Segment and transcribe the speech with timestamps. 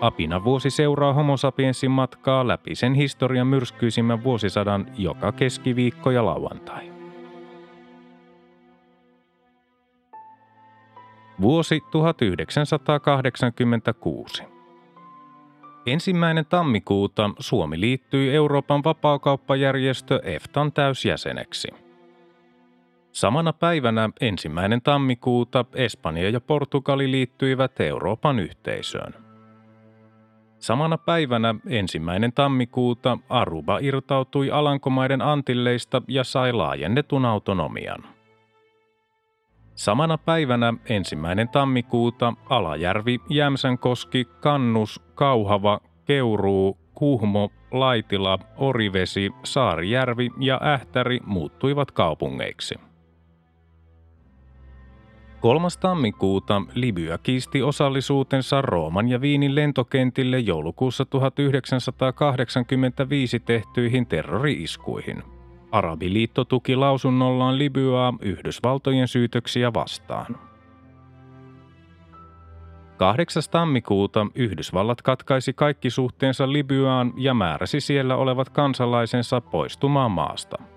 [0.00, 6.92] Apina vuosi seuraa homo sapiensin matkaa läpi sen historian myrskyisimmän vuosisadan joka keskiviikko ja lauantai.
[11.40, 14.42] Vuosi 1986.
[15.86, 21.68] Ensimmäinen tammikuuta Suomi liittyi Euroopan vapaakauppajärjestö EFTAn täysjäseneksi.
[23.12, 29.25] Samana päivänä ensimmäinen tammikuuta Espanja ja Portugali liittyivät Euroopan yhteisöön.
[30.66, 38.04] Samana päivänä ensimmäinen tammikuuta Aruba irtautui Alankomaiden Antilleista ja sai laajennetun autonomian.
[39.74, 51.20] Samana päivänä ensimmäinen tammikuuta Alajärvi, Jämsänkoski, Kannus, Kauhava, Keuruu, Kuhmo, Laitila, Orivesi, Saarijärvi ja Ähtäri
[51.24, 52.74] muuttuivat kaupungeiksi.
[55.46, 55.68] 3.
[55.80, 65.22] tammikuuta Libya kiisti osallisuutensa Rooman ja Viinin lentokentille joulukuussa 1985 tehtyihin terrori-iskuihin.
[65.72, 70.38] Arabiliitto tuki lausunnollaan Libyaa Yhdysvaltojen syytöksiä vastaan.
[72.96, 73.42] 8.
[73.50, 80.56] tammikuuta Yhdysvallat katkaisi kaikki suhteensa Libyaan ja määräsi siellä olevat kansalaisensa poistumaan maasta–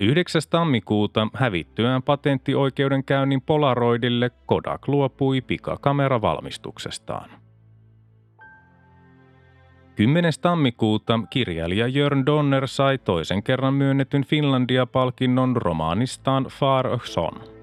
[0.00, 0.42] 9.
[0.50, 7.30] tammikuuta hävittyään patenttioikeudenkäynnin Polaroidille Kodak luopui pikakameravalmistuksestaan.
[9.96, 10.32] 10.
[10.40, 17.59] tammikuuta kirjailija Jörn Donner sai toisen kerran myönnetyn Finlandia-palkinnon romaanistaan Far Son.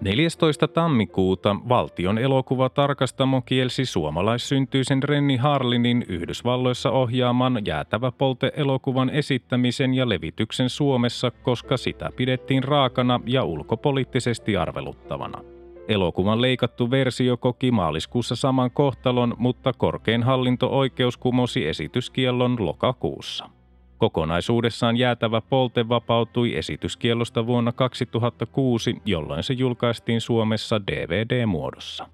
[0.00, 0.68] 14.
[0.68, 11.30] tammikuuta valtion elokuvatarkastamo kielsi suomalaissyntyisen Renni Harlinin Yhdysvalloissa ohjaaman jäätävä polte-elokuvan esittämisen ja levityksen Suomessa,
[11.30, 15.42] koska sitä pidettiin raakana ja ulkopoliittisesti arveluttavana.
[15.88, 23.59] Elokuvan leikattu versio koki maaliskuussa saman kohtalon, mutta korkein hallinto-oikeus kumosi esityskiellon lokakuussa.
[24.00, 32.08] Kokonaisuudessaan jäätävä polte vapautui esityskiellosta vuonna 2006, jolloin se julkaistiin Suomessa DVD-muodossa.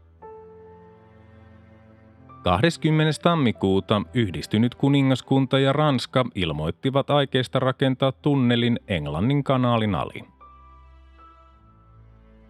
[2.43, 3.13] 20.
[3.23, 10.25] tammikuuta yhdistynyt kuningaskunta ja Ranska ilmoittivat aikeista rakentaa tunnelin Englannin kanaalin ali.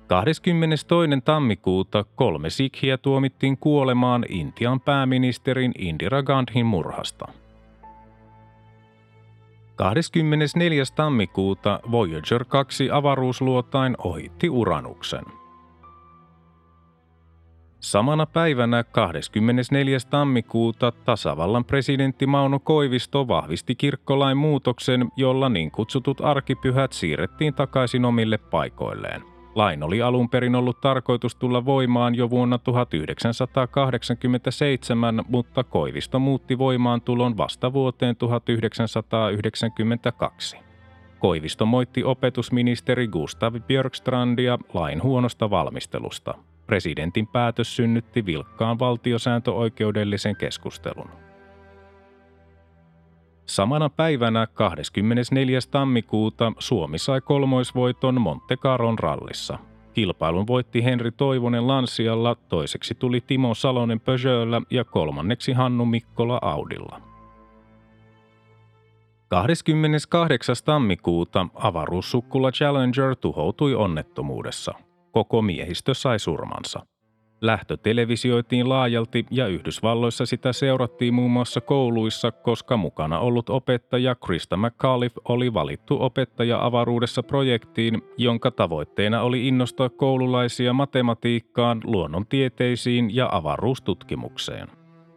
[0.06, 0.86] 22.
[1.24, 7.28] tammikuuta kolme sikhiä tuomittiin kuolemaan Intian pääministerin Indira Gandhin murhasta–
[9.76, 10.84] 24.
[10.94, 15.24] tammikuuta Voyager 2 avaruusluotain ohitti Uranuksen.
[17.80, 19.98] Samana päivänä 24.
[20.10, 28.38] tammikuuta tasavallan presidentti Mauno Koivisto vahvisti kirkkolain muutoksen, jolla niin kutsutut arkipyhät siirrettiin takaisin omille
[28.38, 29.22] paikoilleen–
[29.56, 37.36] Lain oli alun perin ollut tarkoitus tulla voimaan jo vuonna 1987, mutta Koivisto muutti voimaantulon
[37.36, 40.56] vasta vuoteen 1992.
[41.18, 46.34] Koivisto moitti opetusministeri Gustav Björkstrandia lain huonosta valmistelusta.
[46.66, 51.25] Presidentin päätös synnytti vilkkaan valtiosääntöoikeudellisen keskustelun.
[53.46, 55.58] Samana päivänä 24.
[55.70, 59.58] tammikuuta Suomi sai kolmoisvoiton Monte Carlon rallissa.
[59.94, 67.00] Kilpailun voitti Henri Toivonen Lansialla, toiseksi tuli Timo Salonen Peugeotlla ja kolmanneksi Hannu Mikkola Audilla.
[69.28, 70.56] 28.
[70.64, 74.74] tammikuuta avaruussukkula Challenger tuhoutui onnettomuudessa.
[75.12, 76.86] Koko miehistö sai surmansa.
[77.40, 84.56] Lähtö televisioitiin laajalti ja Yhdysvalloissa sitä seurattiin muun muassa kouluissa, koska mukana ollut opettaja Krista
[84.56, 94.68] McCauliffe oli valittu opettaja avaruudessa projektiin, jonka tavoitteena oli innostaa koululaisia matematiikkaan, luonnontieteisiin ja avaruustutkimukseen.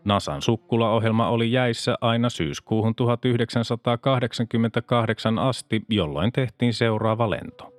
[0.05, 7.78] NASAn sukkulaohjelma oli jäissä aina syyskuuhun 1988 asti, jolloin tehtiin seuraava lento.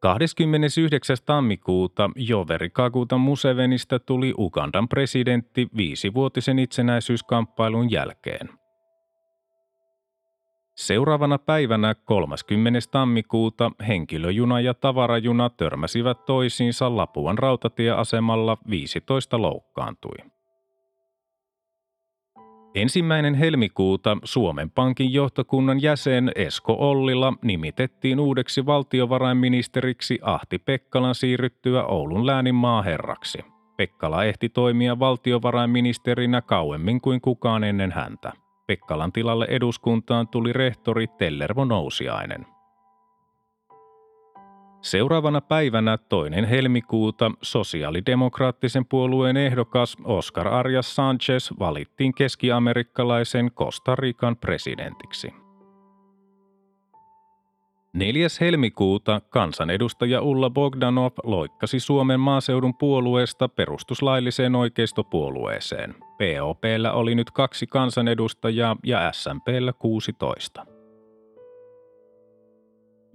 [0.00, 1.16] 29.
[1.26, 8.48] tammikuuta Joveri Kaguta Musevenistä tuli Ugandan presidentti viisivuotisen itsenäisyyskamppailun jälkeen.
[10.76, 12.78] Seuraavana päivänä 30.
[12.90, 20.35] tammikuuta henkilöjuna ja tavarajuna törmäsivät toisiinsa Lapuan rautatieasemalla 15 loukkaantui.
[22.76, 32.26] Ensimmäinen helmikuuta Suomen Pankin johtokunnan jäsen Esko Ollila nimitettiin uudeksi valtiovarainministeriksi Ahti Pekkalan siirryttyä Oulun
[32.26, 33.38] läänin maaherraksi.
[33.76, 38.32] Pekkala ehti toimia valtiovarainministerinä kauemmin kuin kukaan ennen häntä.
[38.66, 42.55] Pekkalan tilalle eduskuntaan tuli rehtori Tellervo Nousiainen.
[44.82, 55.32] Seuraavana päivänä toinen helmikuuta sosiaalidemokraattisen puolueen ehdokas Oscar Arias Sanchez valittiin keskiamerikkalaisen Costa Rican presidentiksi.
[57.92, 58.28] 4.
[58.40, 65.94] helmikuuta kansanedustaja Ulla Bogdanov loikkasi Suomen maaseudun puolueesta perustuslailliseen oikeistopuolueeseen.
[65.94, 70.75] POPllä oli nyt kaksi kansanedustajaa ja SMPllä 16.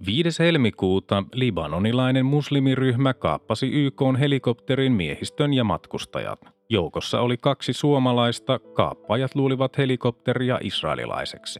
[0.06, 0.42] 5.
[0.42, 6.40] helmikuuta libanonilainen muslimiryhmä kaappasi YK helikopterin miehistön ja matkustajat.
[6.70, 11.58] Joukossa oli kaksi suomalaista, kaappajat luulivat helikopteria israelilaiseksi.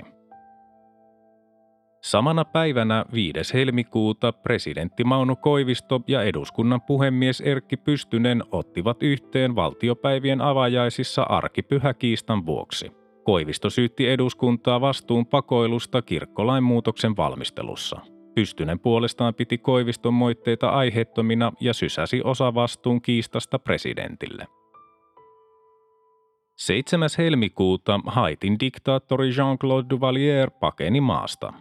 [2.05, 3.55] Samana päivänä 5.
[3.55, 12.93] helmikuuta presidentti Mauno Koivisto ja eduskunnan puhemies Erkki Pystynen ottivat yhteen valtiopäivien avajaisissa arkipyhäkiistan vuoksi.
[13.25, 18.01] Koivisto syytti eduskuntaa vastuun pakoilusta kirkkolain muutoksen valmistelussa.
[18.35, 24.47] Pystynen puolestaan piti Koiviston moitteita aiheettomina ja sysäsi osa vastuun kiistasta presidentille.
[26.57, 27.09] 7.
[27.19, 31.53] helmikuuta Haitin diktaattori Jean-Claude Duvalier pakeni maasta.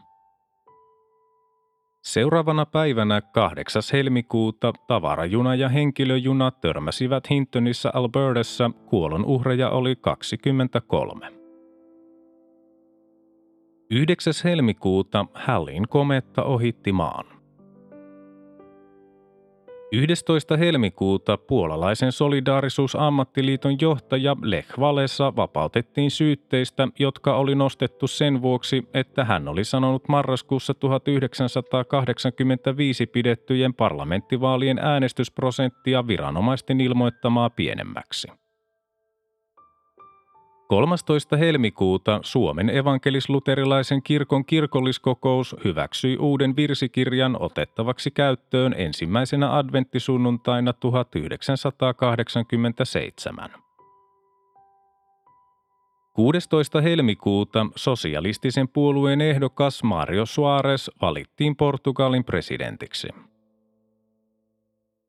[2.03, 3.81] Seuraavana päivänä 8.
[3.93, 11.40] helmikuuta tavarajuna ja henkilöjuna törmäsivät Hintonissa Albertassa, kuolon uhreja oli 23.
[13.93, 14.33] 9.
[14.43, 17.25] helmikuuta Hallin kometta ohitti maan.
[19.91, 20.57] 11.
[20.57, 29.47] helmikuuta puolalaisen solidaarisuusammattiliiton johtaja Lech Walesa vapautettiin syytteistä, jotka oli nostettu sen vuoksi, että hän
[29.47, 38.40] oli sanonut marraskuussa 1985 pidettyjen parlamenttivaalien äänestysprosenttia viranomaisten ilmoittamaa pienemmäksi.
[40.71, 41.37] 13.
[41.37, 53.49] helmikuuta Suomen evankelis-luterilaisen kirkon kirkolliskokous hyväksyi uuden virsikirjan otettavaksi käyttöön ensimmäisenä adventtisunnuntaina 1987.
[56.13, 56.81] 16.
[56.81, 63.07] helmikuuta sosialistisen puolueen ehdokas Mario Suarez valittiin Portugalin presidentiksi.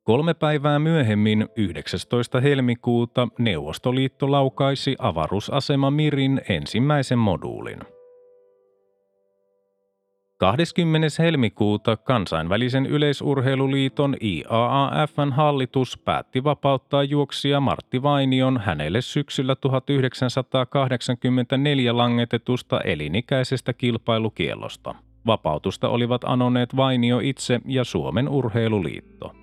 [0.04, 2.40] Kolme päivää myöhemmin, 19.
[2.40, 7.78] helmikuuta, Neuvostoliitto laukaisi avaruusasema Mirin ensimmäisen moduulin.
[10.38, 11.08] 20.
[11.18, 23.72] helmikuuta kansainvälisen yleisurheiluliiton IAAFn hallitus päätti vapauttaa juoksija Martti Vainion hänelle syksyllä 1984 langetetusta elinikäisestä
[23.72, 24.94] kilpailukielosta.
[25.26, 29.41] Vapautusta olivat anoneet Vainio itse ja Suomen urheiluliitto.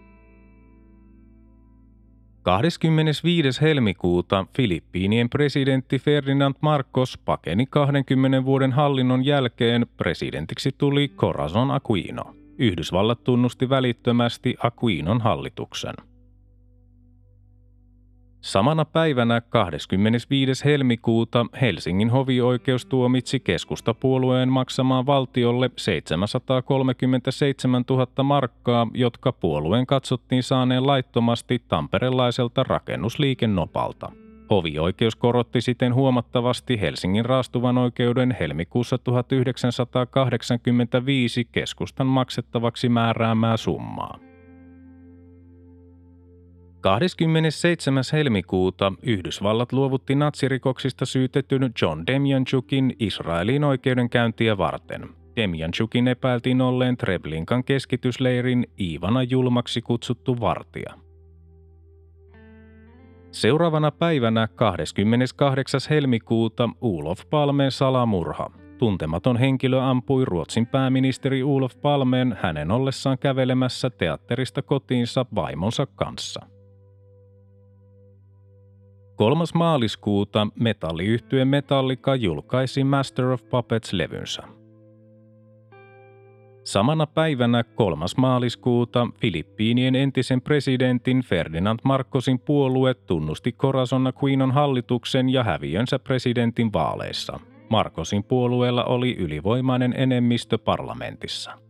[2.50, 3.62] 25.
[3.62, 12.36] helmikuuta Filippiinien presidentti Ferdinand Marcos pakeni 20 vuoden hallinnon jälkeen presidentiksi tuli Corazon Aquino.
[12.58, 15.96] Yhdysvallat tunnusti välittömästi Aquinon hallituksen.
[18.42, 20.66] Samana päivänä 25.
[20.66, 31.64] helmikuuta Helsingin hovioikeus tuomitsi keskustapuolueen maksamaan valtiolle 737 000 markkaa, jotka puolueen katsottiin saaneen laittomasti
[31.68, 34.12] tamperelaiselta rakennusliikennopalta.
[34.50, 44.29] Hovioikeus korotti siten huomattavasti Helsingin raastuvan oikeuden helmikuussa 1985 keskustan maksettavaksi määräämää summaa.
[46.82, 48.04] 27.
[48.14, 55.10] helmikuuta Yhdysvallat luovutti natsirikoksista syytetyn John Demjanchukin Israelin oikeudenkäyntiä varten.
[55.36, 60.94] Demjanchukin epäiltiin olleen Treblinkan keskitysleirin Iivana julmaksi kutsuttu vartija.
[63.32, 65.82] Seuraavana päivänä 28.
[65.90, 68.52] helmikuuta Ulof Palmen salamurha.
[68.78, 76.59] Tuntematon henkilö ampui Ruotsin pääministeri Ulof Palmeen hänen ollessaan kävelemässä teatterista kotiinsa vaimonsa kanssa.
[79.20, 79.44] 3.
[79.54, 84.44] maaliskuuta metalliyhtye Metallica julkaisi Master of Puppets-levynsä.
[86.64, 88.06] Samana päivänä 3.
[88.18, 97.40] maaliskuuta Filippiinien entisen presidentin Ferdinand Marcosin puolue tunnusti Corazon Aquinon hallituksen ja häviönsä presidentin vaaleissa.
[97.70, 101.69] Markosin puolueella oli ylivoimainen enemmistö parlamentissa.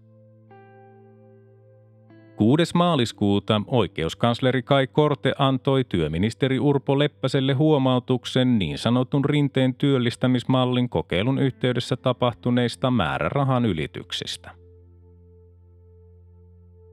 [2.40, 2.72] 6.
[2.74, 11.98] maaliskuuta oikeuskansleri Kai Korte antoi työministeri Urpo Leppäselle huomautuksen niin sanotun rinteen työllistämismallin kokeilun yhteydessä
[11.98, 14.52] tapahtuneista määrärahan ylityksistä.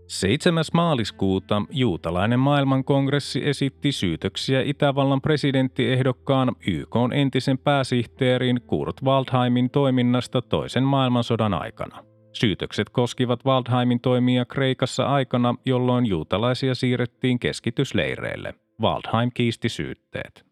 [0.07, 0.65] 7.
[0.75, 11.55] maaliskuuta juutalainen maailmankongressi esitti syytöksiä Itävallan presidenttiehdokkaan YK entisen pääsihteerin Kurt Waldheimin toiminnasta toisen maailmansodan
[11.55, 12.16] aikana.
[12.41, 18.55] Syytökset koskivat Waldheimin toimia Kreikassa aikana, jolloin juutalaisia siirrettiin keskitysleireille.
[18.83, 20.47] Waldheim kiisti syytteet.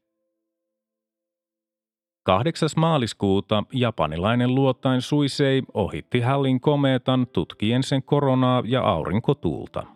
[2.22, 2.68] 8.
[2.76, 9.86] maaliskuuta japanilainen luotain Suisei ohitti Hallin komeetan tutkien sen koronaa ja aurinkotuulta.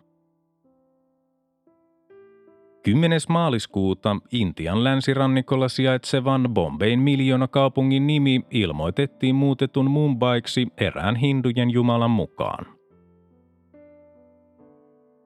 [2.83, 3.19] 10.
[3.29, 12.65] maaliskuuta Intian länsirannikolla sijaitsevan Bombayn miljoonakaupungin nimi ilmoitettiin muutetun Mumbaiksi erään hindujen jumalan mukaan.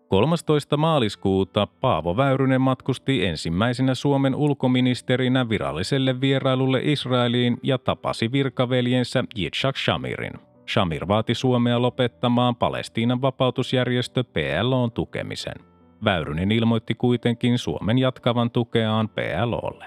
[0.08, 0.78] 13.
[0.78, 10.34] maaliskuuta Paavo Väyrynen matkusti ensimmäisenä Suomen ulkoministerinä viralliselle vierailulle Israeliin ja tapasi virkaveljensä Yitzhak Shamirin.
[10.70, 15.73] Shamir vaati Suomea lopettamaan Palestiinan vapautusjärjestö PLOn tukemisen.
[16.04, 19.86] Väyrynen ilmoitti kuitenkin Suomen jatkavan tukeaan PLOlle.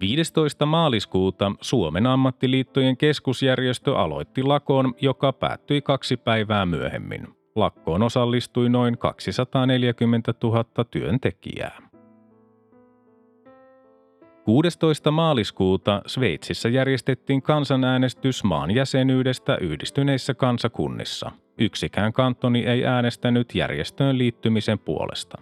[0.00, 0.66] 15.
[0.66, 7.28] maaliskuuta Suomen ammattiliittojen keskusjärjestö aloitti lakon, joka päättyi kaksi päivää myöhemmin.
[7.56, 11.89] Lakkoon osallistui noin 240 000 työntekijää.
[14.50, 15.10] 16.
[15.10, 21.30] maaliskuuta Sveitsissä järjestettiin kansanäänestys maan jäsenyydestä yhdistyneissä kansakunnissa.
[21.58, 25.38] Yksikään kantoni ei äänestänyt järjestöön liittymisen puolesta.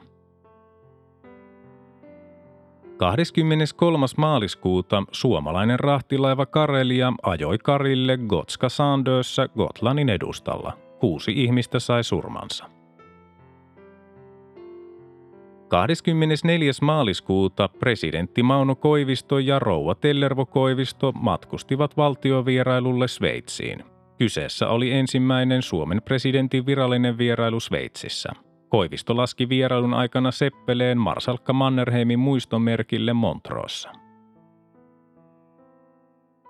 [2.97, 4.07] 23.
[4.17, 12.78] maaliskuuta suomalainen rahtilaiva Karelia ajoi Karille Gotska Sandössä Gotlannin edustalla– kuusi ihmistä sai surmansa.
[15.69, 16.73] 24.
[16.83, 23.85] maaliskuuta presidentti Mauno Koivisto ja rouva Tellervo Koivisto matkustivat valtiovierailulle Sveitsiin.
[24.19, 28.33] Kyseessä oli ensimmäinen Suomen presidentin virallinen vierailu Sveitsissä.
[28.69, 33.91] Koivisto laski vierailun aikana seppeleen Marsalkka Mannerheimin muistomerkille Montroossa.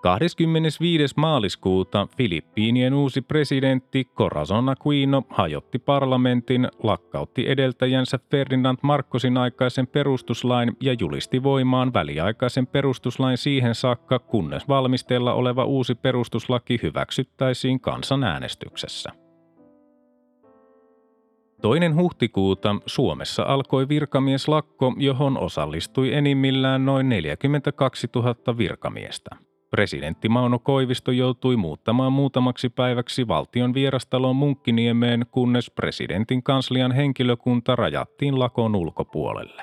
[0.00, 1.14] 25.
[1.16, 10.96] maaliskuuta Filippiinien uusi presidentti Corazon Aquino hajotti parlamentin, lakkautti edeltäjänsä Ferdinand Marcosin aikaisen perustuslain ja
[11.00, 19.12] julisti voimaan väliaikaisen perustuslain siihen saakka, kunnes valmisteella oleva uusi perustuslaki hyväksyttäisiin kansanäänestyksessä.
[21.62, 29.47] Toinen huhtikuuta Suomessa alkoi virkamieslakko, johon osallistui enimmillään noin 42 000 virkamiestä.
[29.70, 38.38] Presidentti Mauno Koivisto joutui muuttamaan muutamaksi päiväksi valtion vierastaloon Munkkiniemeen, kunnes presidentin kanslian henkilökunta rajattiin
[38.38, 39.62] lakon ulkopuolelle.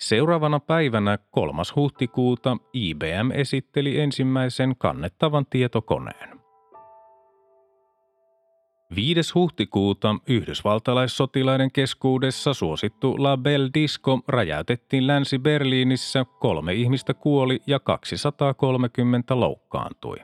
[0.00, 1.62] Seuraavana päivänä 3.
[1.76, 6.35] huhtikuuta IBM esitteli ensimmäisen kannettavan tietokoneen.
[8.94, 9.34] 5.
[9.34, 20.16] huhtikuuta yhdysvaltalaissotilaiden keskuudessa suosittu La Belle Disco räjäytettiin Länsi-Berliinissä, kolme ihmistä kuoli ja 230 loukkaantui.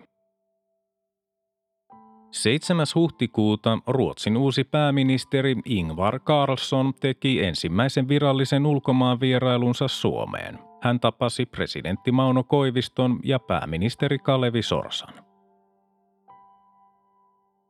[2.31, 2.87] 7.
[2.95, 10.59] huhtikuuta Ruotsin uusi pääministeri Ingvar Carlsson teki ensimmäisen virallisen ulkomaanvierailunsa Suomeen.
[10.83, 15.32] Hän tapasi presidentti Mauno Koiviston ja pääministeri Kalevi Sorsan.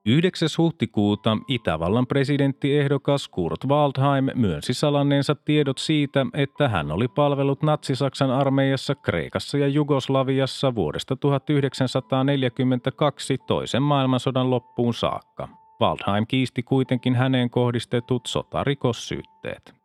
[0.07, 0.49] 9.
[0.59, 8.95] huhtikuuta Itävallan presidenttiehdokas Kurt Waldheim myönsi salanneensa tiedot siitä, että hän oli palvellut Natsi-Saksan armeijassa
[8.95, 15.49] Kreikassa ja Jugoslaviassa vuodesta 1942 toisen maailmansodan loppuun saakka.
[15.81, 19.82] Waldheim kiisti kuitenkin häneen kohdistetut sotarikossyytteet.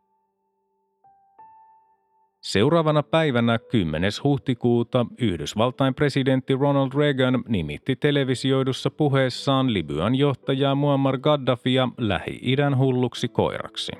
[2.48, 4.10] Seuraavana päivänä 10.
[4.24, 13.92] huhtikuuta Yhdysvaltain presidentti Ronald Reagan nimitti televisioidussa puheessaan Libyan johtajaa Muammar Gaddafia Lähi-idän hulluksi koiraksi.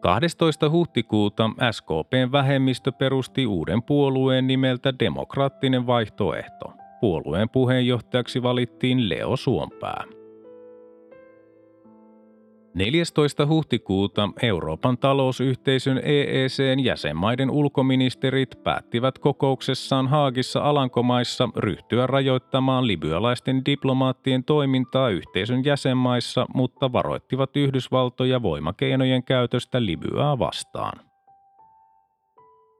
[0.00, 0.70] 12.
[0.70, 6.72] huhtikuuta SKPn vähemmistö perusti uuden puolueen nimeltä Demokraattinen vaihtoehto.
[7.00, 10.04] Puolueen puheenjohtajaksi valittiin Leo Suompää.
[12.74, 13.46] 14.
[13.46, 25.08] huhtikuuta Euroopan talousyhteisön EECn jäsenmaiden ulkoministerit päättivät kokouksessaan Haagissa Alankomaissa ryhtyä rajoittamaan libyalaisten diplomaattien toimintaa
[25.08, 31.13] yhteisön jäsenmaissa, mutta varoittivat Yhdysvaltoja voimakeinojen käytöstä Libyaa vastaan.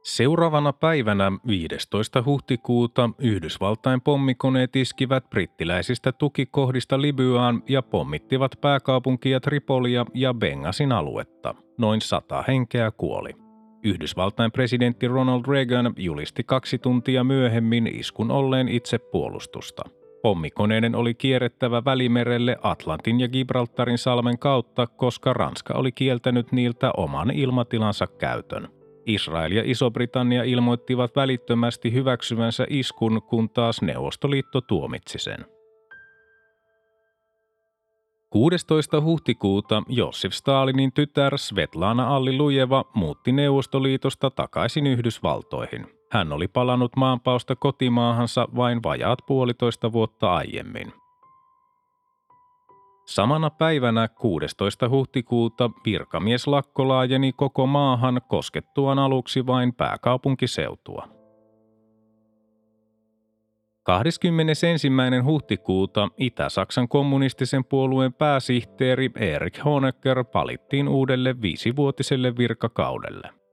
[0.04, 2.22] Seuraavana päivänä 15.
[2.26, 11.54] huhtikuuta Yhdysvaltain pommikoneet iskivät brittiläisistä tukikohdista Libyaan ja pommittivat pääkaupunkia Tripolia ja Bengasin aluetta.
[11.78, 13.30] Noin sata henkeä kuoli.
[13.84, 19.82] Yhdysvaltain presidentti Ronald Reagan julisti kaksi tuntia myöhemmin iskun olleen itse puolustusta.
[20.22, 27.30] Pommikoneiden oli kierrettävä välimerelle Atlantin ja Gibraltarin salmen kautta, koska Ranska oli kieltänyt niiltä oman
[27.30, 28.83] ilmatilansa käytön.
[29.06, 35.46] Israel ja Iso-Britannia ilmoittivat välittömästi hyväksyvänsä iskun, kun taas Neuvostoliitto tuomitsi sen.
[38.30, 39.00] 16.
[39.00, 45.86] huhtikuuta Josif Stalinin tytär Svetlana Allilujeva muutti Neuvostoliitosta takaisin Yhdysvaltoihin.
[46.10, 50.92] Hän oli palannut maanpausta kotimaahansa vain vajaat puolitoista vuotta aiemmin.
[53.04, 54.88] Samana päivänä 16.
[54.88, 61.08] huhtikuuta virkamieslakko laajeni koko maahan koskettuaan aluksi vain pääkaupunkiseutua.
[63.82, 64.88] 21.
[65.24, 73.43] huhtikuuta Itä-Saksan kommunistisen puolueen pääsihteeri Erich Honecker valittiin uudelle viisivuotiselle virkakaudelle.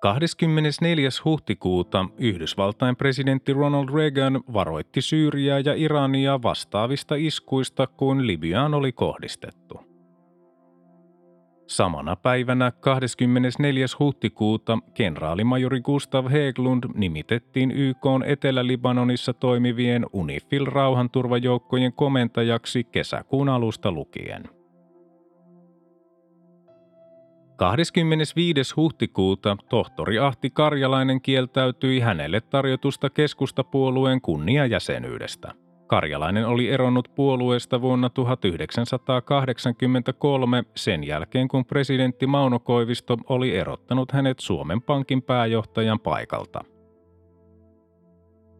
[0.00, 1.08] 24.
[1.24, 9.80] huhtikuuta Yhdysvaltain presidentti Ronald Reagan varoitti Syyriaa ja Irania vastaavista iskuista kuin Libyaan oli kohdistettu.
[11.66, 13.86] Samana päivänä 24.
[13.98, 24.55] huhtikuuta kenraalimajori Gustav Heglund nimitettiin YK Etelä-Libanonissa toimivien UNIFIL rauhanturvajoukkojen komentajaksi kesäkuun alusta lukien.
[27.56, 28.74] 25.
[28.76, 35.52] huhtikuuta tohtori Ahti Karjalainen kieltäytyi hänelle tarjotusta keskustapuolueen kunniajäsenyydestä.
[35.86, 44.38] Karjalainen oli eronnut puolueesta vuonna 1983 sen jälkeen, kun presidentti Mauno Koivisto oli erottanut hänet
[44.38, 46.64] Suomen Pankin pääjohtajan paikalta–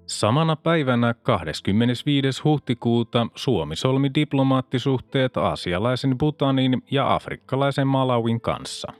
[0.06, 2.42] Samana päivänä 25.
[2.44, 8.92] huhtikuuta Suomi solmi diplomaattisuhteet aasialaisen Butanin ja afrikkalaisen Malawin kanssa.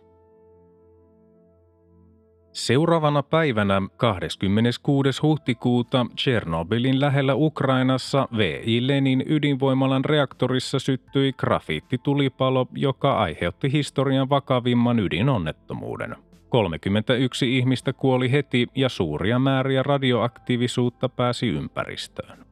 [2.52, 5.22] Seuraavana päivänä 26.
[5.22, 8.86] huhtikuuta Tchernobylin lähellä Ukrainassa V.I.
[8.86, 16.25] Lenin ydinvoimalan reaktorissa syttyi grafiittitulipalo, joka aiheutti historian vakavimman ydinonnettomuuden.
[16.48, 22.46] 31 ihmistä kuoli heti ja suuria määriä radioaktiivisuutta pääsi ympäristöön.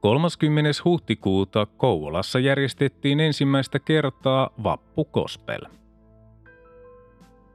[0.00, 0.70] 30.
[0.84, 5.60] huhtikuuta Kouvolassa järjestettiin ensimmäistä kertaa Vappu Kospel–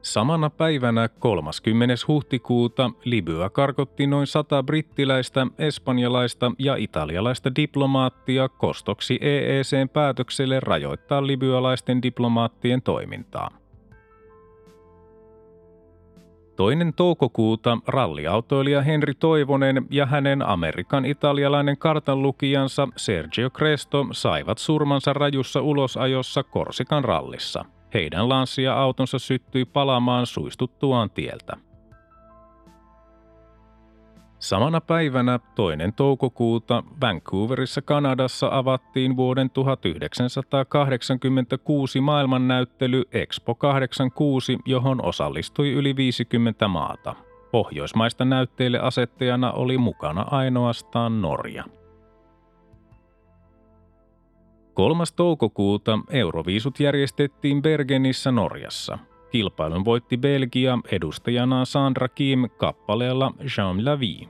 [0.02, 1.94] Samana päivänä 30.
[2.08, 12.02] huhtikuuta Libya karkotti noin sata brittiläistä, espanjalaista ja italialaista diplomaattia kostoksi EECn päätökselle rajoittaa libyalaisten
[12.02, 13.50] diplomaattien toimintaa.
[16.56, 25.60] Toinen toukokuuta ralliautoilija Henri Toivonen ja hänen Amerikan italialainen kartanlukijansa Sergio Cresto saivat surmansa rajussa
[25.60, 31.56] ulosajossa Korsikan rallissa– heidän lanssia-autonsa syttyi palamaan suistuttuaan tieltä.
[34.38, 45.96] Samana päivänä toinen toukokuuta Vancouverissa Kanadassa avattiin vuoden 1986 maailmannäyttely Expo 86, johon osallistui yli
[45.96, 47.14] 50 maata.
[47.50, 51.64] Pohjoismaista näytteille asettajana oli mukana ainoastaan Norja.
[54.74, 55.04] 3.
[55.16, 58.98] toukokuuta Euroviisut järjestettiin Bergenissä Norjassa.
[59.30, 64.28] Kilpailun voitti Belgia edustajana Sandra Kim kappaleella Jean la Vie.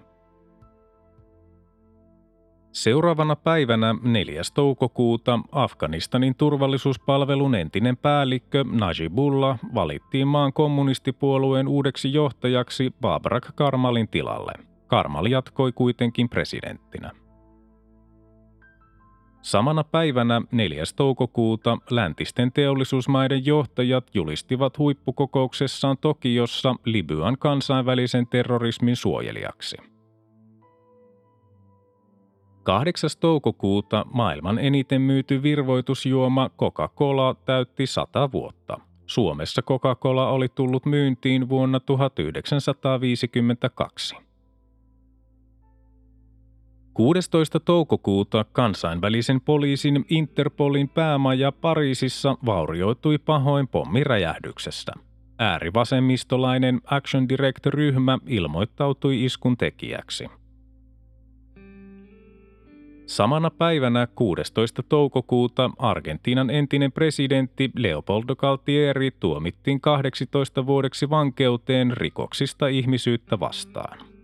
[2.73, 4.43] Seuraavana päivänä 4.
[4.55, 14.53] toukokuuta Afganistanin turvallisuuspalvelun entinen päällikkö Najibullah valittiin maan kommunistipuolueen uudeksi johtajaksi Babrak Karmalin tilalle.
[14.87, 17.11] Karmal jatkoi kuitenkin presidenttinä.
[19.43, 20.85] Samana päivänä 4.
[20.97, 29.77] toukokuuta läntisten teollisuusmaiden johtajat julistivat huippukokouksessaan Tokiossa Libyan kansainvälisen terrorismin suojelijaksi.
[32.63, 33.11] 8.
[33.21, 38.81] toukokuuta maailman eniten myyty virvoitusjuoma Coca-Cola täytti 100 vuotta.
[39.07, 44.30] Suomessa Coca-Cola oli tullut myyntiin vuonna 1952.
[47.01, 47.61] 16.
[47.61, 54.93] toukokuuta kansainvälisen poliisin Interpolin päämaja Pariisissa vaurioitui pahoin pommiräjähdyksestä.
[55.39, 60.29] Äärivasemmistolainen Action Direct-ryhmä ilmoittautui iskun tekijäksi.
[63.07, 64.83] Samana päivänä 16.
[64.83, 74.20] toukokuuta Argentiinan entinen presidentti Leopoldo Galtieri tuomittiin 18 vuodeksi vankeuteen rikoksista ihmisyyttä vastaan.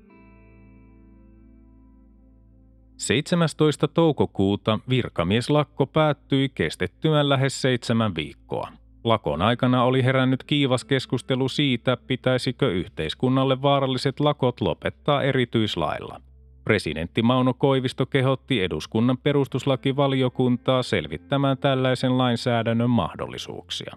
[2.97, 3.89] 17.
[3.89, 8.69] toukokuuta virkamieslakko päättyi kestettyään lähes seitsemän viikkoa.
[9.05, 16.21] Lakon aikana oli herännyt kiivas keskustelu siitä, pitäisikö yhteiskunnalle vaaralliset lakot lopettaa erityislailla.
[16.65, 23.97] Presidentti Mauno Koivisto kehotti eduskunnan perustuslakivaliokuntaa selvittämään tällaisen lainsäädännön mahdollisuuksia.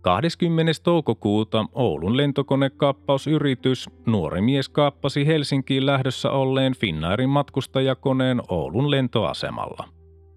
[0.00, 0.72] 20.
[0.82, 9.88] toukokuuta Oulun lentokonekaappausyritys nuori mies kaappasi Helsinkiin lähdössä olleen Finnairin matkustajakoneen Oulun lentoasemalla.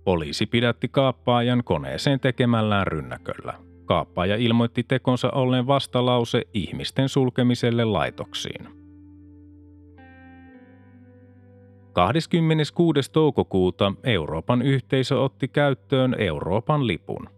[0.03, 3.53] Poliisi pidätti kaappaajan koneeseen tekemällään rynnäköllä.
[3.85, 8.67] Kaappaaja ilmoitti tekonsa olleen vastalause ihmisten sulkemiselle laitoksiin.
[11.93, 13.11] 26.
[13.11, 17.29] toukokuuta Euroopan yhteisö otti käyttöön Euroopan lipun.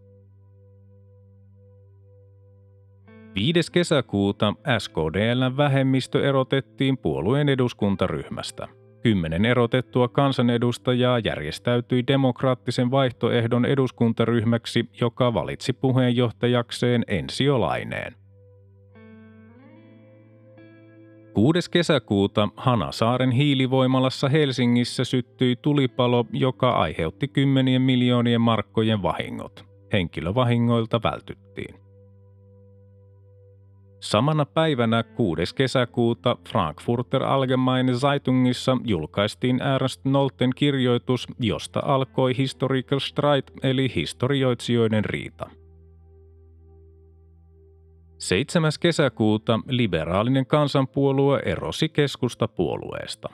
[3.35, 3.71] 5.
[3.71, 8.67] kesäkuuta SKDLn vähemmistö erotettiin puolueen eduskuntaryhmästä.
[9.03, 18.15] Kymmenen erotettua kansanedustajaa järjestäytyi demokraattisen vaihtoehdon eduskuntaryhmäksi, joka valitsi puheenjohtajakseen Ensiolaineen.
[21.33, 21.71] 6.
[21.71, 29.65] kesäkuuta Hanasaaren hiilivoimalassa Helsingissä syttyi tulipalo, joka aiheutti kymmenien miljoonien markkojen vahingot.
[29.93, 31.84] Henkilövahingoilta vältyttiin.
[34.05, 35.55] Samana päivänä 6.
[35.55, 45.49] kesäkuuta Frankfurter Allgemeine Zeitungissa julkaistiin Ernst Nolten kirjoitus, josta alkoi Historical Streit eli historioitsijoiden riita.
[48.17, 48.71] 7.
[48.79, 53.29] kesäkuuta liberaalinen kansanpuolue erosi keskustapuolueesta.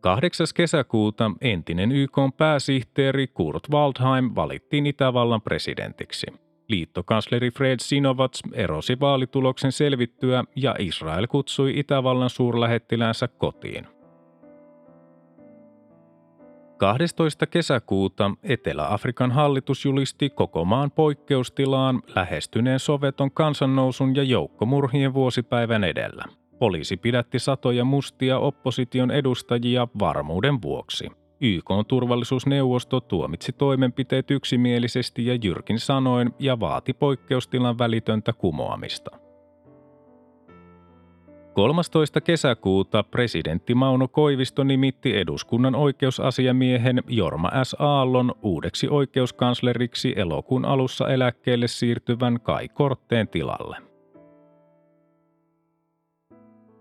[0.00, 0.46] 8.
[0.54, 6.45] kesäkuuta entinen YK pääsihteeri Kurt Waldheim valittiin Itävallan presidentiksi.
[6.68, 13.86] Liittokansleri Fred Sinovats erosi vaalituloksen selvittyä ja Israel kutsui Itävallan suurlähettiläänsä kotiin.
[16.76, 17.46] 12.
[17.46, 26.24] kesäkuuta Etelä-Afrikan hallitus julisti koko maan poikkeustilaan lähestyneen soveton kansannousun ja joukkomurhien vuosipäivän edellä.
[26.58, 31.10] Poliisi pidätti satoja mustia opposition edustajia varmuuden vuoksi.
[31.40, 39.10] YK turvallisuusneuvosto tuomitsi toimenpiteet yksimielisesti ja jyrkin sanoin ja vaati poikkeustilan välitöntä kumoamista.
[41.56, 42.20] 13.
[42.20, 47.76] kesäkuuta presidentti Mauno Koivisto nimitti eduskunnan oikeusasiamiehen Jorma S.
[47.78, 53.76] Aallon uudeksi oikeuskansleriksi elokuun alussa eläkkeelle siirtyvän Kai Kortteen tilalle.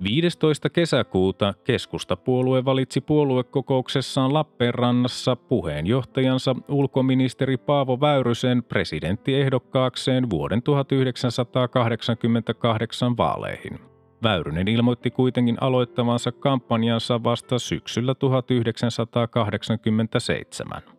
[0.03, 0.69] 15.
[0.69, 13.79] kesäkuuta keskustapuolue valitsi puoluekokouksessaan Lappeenrannassa puheenjohtajansa ulkoministeri Paavo Väyrysen presidenttiehdokkaakseen vuoden 1988 vaaleihin–
[14.23, 20.94] Väyrynen ilmoitti kuitenkin aloittavansa kampanjansa vasta syksyllä 1987.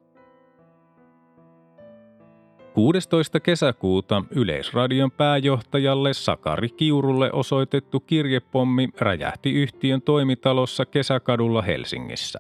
[2.77, 3.41] 16.
[3.41, 12.39] kesäkuuta Yleisradion pääjohtajalle Sakari Kiurulle osoitettu kirjepommi räjähti yhtiön toimitalossa Kesäkadulla Helsingissä.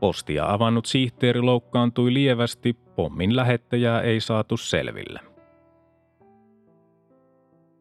[0.00, 5.33] Postia avannut sihteeri loukkaantui lievästi, pommin lähettäjää ei saatu selville.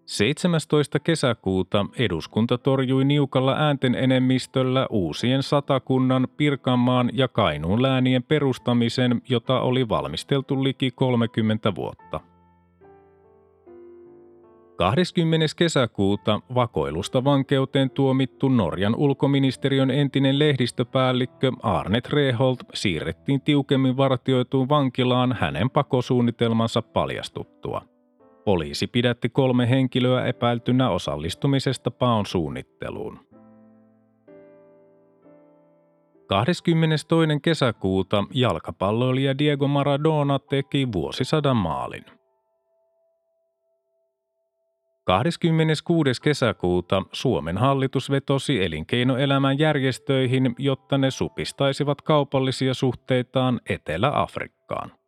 [0.06, 1.00] 17.
[1.00, 9.90] kesäkuuta eduskunta torjui niukalla äänten enemmistöllä uusien satakunnan, Pirkanmaan ja Kainuun läänien perustamisen, jota oli
[9.90, 12.20] valmisteltu liki 30 vuotta.
[14.76, 15.46] 20.
[15.58, 25.70] kesäkuuta vakoilusta vankeuteen tuomittu Norjan ulkoministeriön entinen lehdistöpäällikkö Arne Treholt siirrettiin tiukemmin vartioituun vankilaan hänen
[25.70, 27.82] pakosuunnitelmansa paljastuttua–
[28.46, 33.20] Poliisi pidätti kolme henkilöä epäiltynä osallistumisesta paon suunnitteluun.
[36.28, 37.40] 22.
[37.42, 42.06] kesäkuuta jalkapalloilija Diego Maradona teki vuosisadan maalin.
[45.06, 46.22] 26.
[46.22, 55.03] kesäkuuta Suomen hallitus vetosi elinkeinoelämän järjestöihin, jotta ne supistaisivat kaupallisia suhteitaan Etelä-Afrikkaan.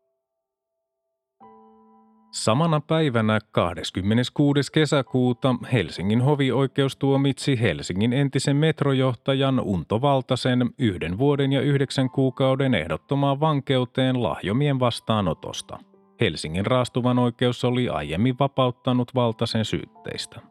[2.36, 4.72] Samana päivänä 26.
[4.72, 13.40] kesäkuuta Helsingin hovioikeus tuomitsi Helsingin entisen metrojohtajan Unto Valtasen yhden vuoden ja yhdeksän kuukauden ehdottomaan
[13.40, 15.80] vankeuteen lahjomien vastaanotosta.
[16.22, 20.42] Helsingin raastuvan oikeus oli aiemmin vapauttanut Valtasen syytteistä.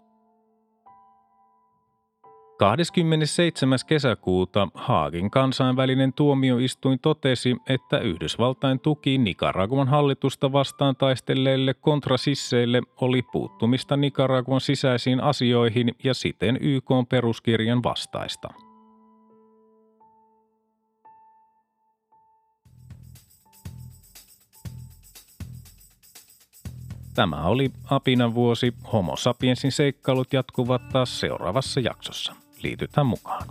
[2.58, 3.78] 27.
[3.86, 13.96] kesäkuuta Haagin kansainvälinen tuomioistuin totesi, että Yhdysvaltain tuki Nicaraguan hallitusta vastaan taistelleille kontrasisseille oli puuttumista
[13.96, 18.48] Nicaraguan sisäisiin asioihin ja siten YK peruskirjan vastaista.
[27.14, 28.74] Tämä oli Apinan vuosi.
[28.92, 32.43] Homo sapiensin seikkailut jatkuvat taas seuraavassa jaksossa.
[32.64, 33.46] Liitytään mukaan.